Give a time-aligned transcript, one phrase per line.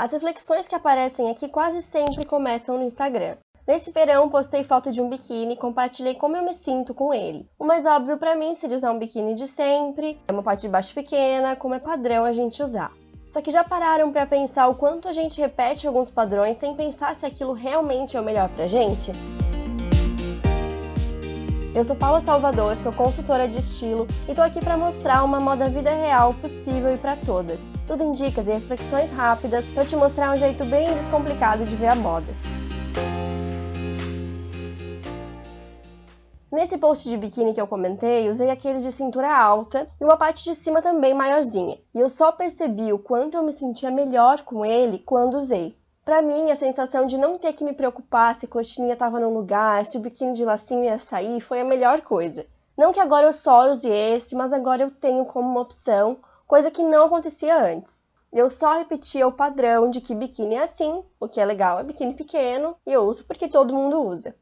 [0.00, 3.36] As reflexões que aparecem aqui quase sempre começam no Instagram.
[3.68, 7.46] Nesse verão, postei foto de um biquíni e compartilhei como eu me sinto com ele.
[7.58, 10.94] O mais óbvio para mim seria usar um biquíni de sempre, uma parte de baixo
[10.94, 12.90] pequena, como é padrão a gente usar.
[13.26, 17.14] Só que já pararam para pensar o quanto a gente repete alguns padrões sem pensar
[17.14, 19.12] se aquilo realmente é o melhor pra gente?
[21.72, 25.68] Eu sou Paula Salvador, sou consultora de estilo e tô aqui para mostrar uma moda
[25.68, 27.64] vida real possível e para todas.
[27.86, 31.86] Tudo em dicas e reflexões rápidas para te mostrar um jeito bem descomplicado de ver
[31.86, 32.26] a moda.
[36.50, 40.42] Nesse post de biquíni que eu comentei, usei aqueles de cintura alta e uma parte
[40.42, 41.78] de cima também maiorzinha.
[41.94, 45.79] E eu só percebi o quanto eu me sentia melhor com ele quando usei.
[46.04, 49.84] Para mim, a sensação de não ter que me preocupar se coxinha estava no lugar,
[49.84, 52.46] se o biquíni de lacinho ia sair, foi a melhor coisa.
[52.76, 56.70] Não que agora eu só use esse, mas agora eu tenho como uma opção, coisa
[56.70, 58.08] que não acontecia antes.
[58.32, 61.84] Eu só repetia o padrão de que biquíni é assim, o que é legal é
[61.84, 64.34] biquíni pequeno, e eu uso porque todo mundo usa.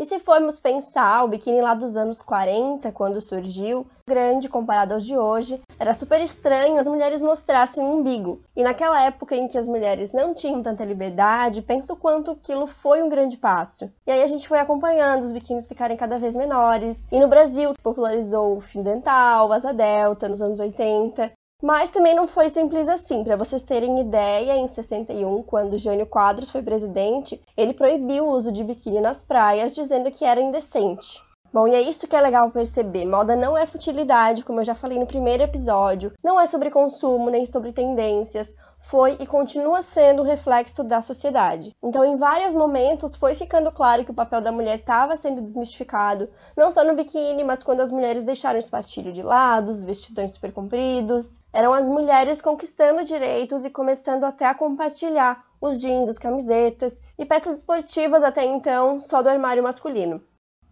[0.00, 5.04] E se formos pensar, o biquíni lá dos anos 40, quando surgiu, grande comparado aos
[5.04, 8.40] de hoje, era super estranho as mulheres mostrassem um umbigo.
[8.56, 13.02] E naquela época em que as mulheres não tinham tanta liberdade, penso quanto aquilo foi
[13.02, 13.92] um grande passo.
[14.06, 17.06] E aí a gente foi acompanhando os biquínis ficarem cada vez menores.
[17.12, 21.30] E no Brasil popularizou o fio dental, asa delta nos anos 80.
[21.62, 23.22] Mas também não foi simples assim.
[23.22, 28.50] Para vocês terem ideia, em 61, quando Jânio Quadros foi presidente, ele proibiu o uso
[28.50, 31.22] de biquíni nas praias, dizendo que era indecente.
[31.52, 33.04] Bom, e é isso que é legal perceber.
[33.04, 36.12] Moda não é futilidade, como eu já falei no primeiro episódio.
[36.22, 41.76] Não é sobre consumo, nem sobre tendências foi e continua sendo reflexo da sociedade.
[41.82, 46.30] Então, em vários momentos, foi ficando claro que o papel da mulher estava sendo desmistificado,
[46.56, 50.32] não só no biquíni, mas quando as mulheres deixaram o espartilho de lado, os vestidões
[50.32, 51.40] super compridos.
[51.52, 57.26] Eram as mulheres conquistando direitos e começando até a compartilhar os jeans, as camisetas e
[57.26, 60.22] peças esportivas até então só do armário masculino.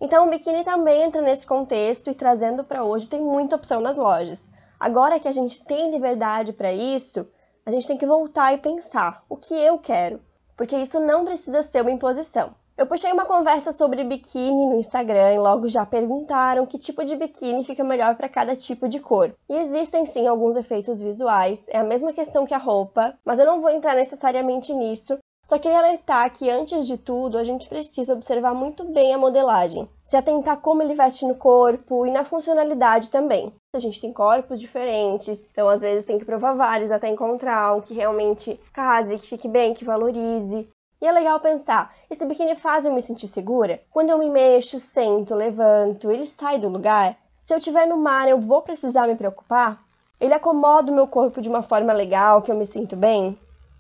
[0.00, 3.99] Então, o biquíni também entra nesse contexto e trazendo para hoje tem muita opção nas
[3.99, 4.49] lojas.
[4.81, 7.28] Agora que a gente tem liberdade para isso,
[7.69, 10.23] a gente tem que voltar e pensar o que eu quero,
[10.56, 12.55] porque isso não precisa ser uma imposição.
[12.79, 17.15] Eu puxei uma conversa sobre biquíni no Instagram e logo já perguntaram que tipo de
[17.15, 19.34] biquíni fica melhor para cada tipo de cor.
[19.51, 23.45] E existem sim alguns efeitos visuais, é a mesma questão que a roupa, mas eu
[23.45, 28.12] não vou entrar necessariamente nisso, só queria alertar que, antes de tudo, a gente precisa
[28.12, 33.10] observar muito bem a modelagem, se atentar como ele veste no corpo e na funcionalidade
[33.10, 33.50] também.
[33.75, 37.81] A gente tem corpos diferentes, então às vezes tem que provar vários até encontrar um
[37.81, 40.69] que realmente case, que fique bem, que valorize.
[41.00, 43.80] E é legal pensar, esse biquíni faz eu me sentir segura?
[43.91, 47.16] Quando eu me mexo, sento, levanto, ele sai do lugar?
[47.42, 49.82] Se eu estiver no mar, eu vou precisar me preocupar?
[50.20, 53.38] Ele acomoda o meu corpo de uma forma legal, que eu me sinto bem?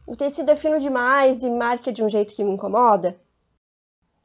[0.08, 3.20] O tecido é fino demais e marca de um jeito que me incomoda?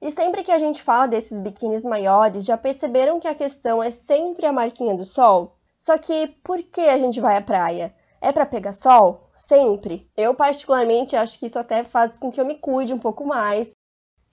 [0.01, 3.91] E sempre que a gente fala desses biquínis maiores, já perceberam que a questão é
[3.91, 5.57] sempre a marquinha do sol?
[5.77, 7.93] Só que por que a gente vai à praia?
[8.22, 9.27] É para pegar sol?
[9.35, 10.09] Sempre.
[10.16, 13.72] Eu particularmente acho que isso até faz com que eu me cuide um pouco mais.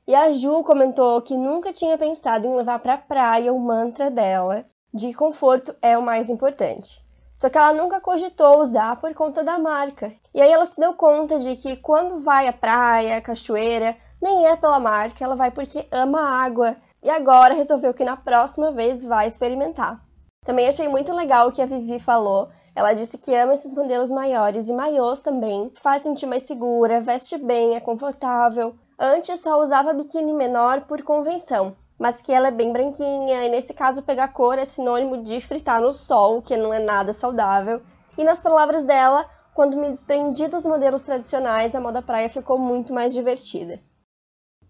[0.07, 4.65] E a Ju comentou que nunca tinha pensado em levar para praia o mantra dela
[4.95, 7.05] de conforto é o mais importante.
[7.41, 10.13] Só que ela nunca cogitou usar por conta da marca.
[10.35, 14.47] E aí ela se deu conta de que quando vai à praia, à cachoeira, nem
[14.47, 16.77] é pela marca, ela vai porque ama a água.
[17.03, 20.05] E agora resolveu que na próxima vez vai experimentar.
[20.45, 22.51] Também achei muito legal o que a Vivi falou.
[22.77, 27.39] Ela disse que ama esses modelos maiores e maiôs também, faz sentir mais segura, veste
[27.39, 28.75] bem, é confortável.
[28.99, 33.75] Antes só usava biquíni menor por convenção, mas que ela é bem branquinha, e nesse
[33.75, 37.83] caso pegar cor é sinônimo de fritar no sol, que não é nada saudável.
[38.17, 42.95] E nas palavras dela, quando me desprendi dos modelos tradicionais, a moda praia ficou muito
[42.95, 43.79] mais divertida.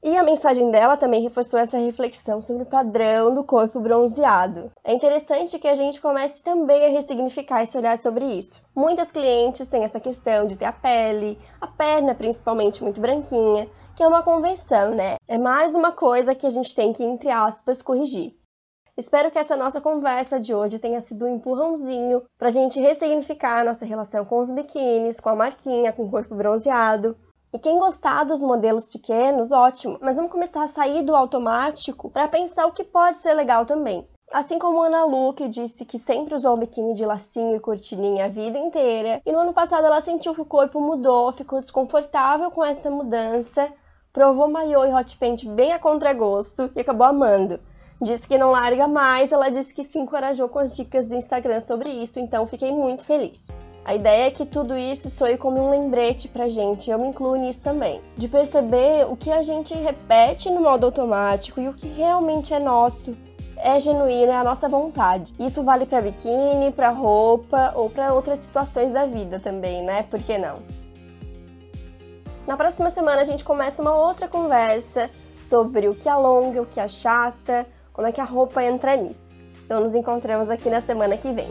[0.03, 4.73] E a mensagem dela também reforçou essa reflexão sobre o padrão do corpo bronzeado.
[4.83, 8.63] É interessante que a gente comece também a ressignificar esse olhar sobre isso.
[8.75, 14.03] Muitas clientes têm essa questão de ter a pele, a perna principalmente muito branquinha, que
[14.03, 15.17] é uma convenção, né?
[15.29, 18.35] É mais uma coisa que a gente tem que, entre aspas, corrigir.
[18.97, 23.61] Espero que essa nossa conversa de hoje tenha sido um empurrãozinho para a gente ressignificar
[23.61, 27.15] a nossa relação com os biquínis, com a marquinha, com o corpo bronzeado
[27.53, 32.29] e quem gostar dos modelos pequenos, ótimo, mas vamos começar a sair do automático para
[32.29, 34.07] pensar o que pode ser legal também.
[34.33, 38.29] Assim como Ana Lu, que disse que sempre usou biquíni de lacinho e cortininha a
[38.29, 42.65] vida inteira, e no ano passado ela sentiu que o corpo mudou, ficou desconfortável com
[42.65, 43.73] essa mudança,
[44.13, 47.59] provou maiô e hot paint bem a contragosto e acabou amando.
[48.01, 51.61] Disse que não larga mais, ela disse que se encorajou com as dicas do Instagram
[51.61, 53.49] sobre isso, então fiquei muito feliz.
[53.91, 57.35] A ideia é que tudo isso soe como um lembrete pra gente, eu me incluo
[57.35, 61.89] nisso também, de perceber o que a gente repete no modo automático e o que
[61.89, 63.17] realmente é nosso,
[63.57, 65.35] é genuíno, é a nossa vontade.
[65.41, 70.05] Isso vale para biquíni, para roupa ou para outras situações da vida também, né?
[70.05, 70.61] Por que não?
[72.47, 75.11] Na próxima semana a gente começa uma outra conversa
[75.43, 79.35] sobre o que alonga, o que achata, como é que a roupa entra nisso.
[79.65, 81.51] Então nos encontramos aqui na semana que vem.